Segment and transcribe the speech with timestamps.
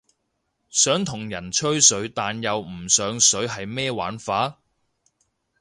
[0.71, 4.57] 想同人吹水但又唔上水係咩玩法？